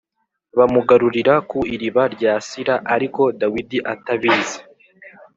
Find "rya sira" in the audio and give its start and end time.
2.15-2.75